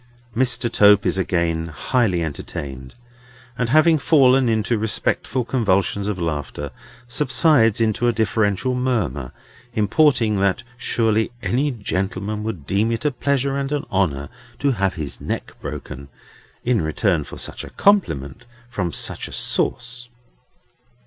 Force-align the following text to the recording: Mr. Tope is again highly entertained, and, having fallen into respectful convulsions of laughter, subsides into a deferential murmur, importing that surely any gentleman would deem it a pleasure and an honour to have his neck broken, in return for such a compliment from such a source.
Mr. 0.35 0.67
Tope 0.67 1.05
is 1.05 1.19
again 1.19 1.67
highly 1.67 2.23
entertained, 2.23 2.95
and, 3.55 3.69
having 3.69 3.99
fallen 3.99 4.49
into 4.49 4.79
respectful 4.79 5.45
convulsions 5.45 6.07
of 6.07 6.17
laughter, 6.17 6.71
subsides 7.07 7.79
into 7.79 8.07
a 8.07 8.11
deferential 8.11 8.73
murmur, 8.73 9.31
importing 9.73 10.39
that 10.39 10.63
surely 10.75 11.29
any 11.43 11.69
gentleman 11.69 12.41
would 12.43 12.65
deem 12.65 12.91
it 12.91 13.05
a 13.05 13.11
pleasure 13.11 13.55
and 13.55 13.71
an 13.71 13.85
honour 13.91 14.29
to 14.57 14.71
have 14.71 14.95
his 14.95 15.21
neck 15.21 15.53
broken, 15.61 16.07
in 16.65 16.81
return 16.81 17.23
for 17.23 17.37
such 17.37 17.63
a 17.63 17.69
compliment 17.69 18.45
from 18.67 18.91
such 18.91 19.27
a 19.27 19.31
source. 19.31 20.09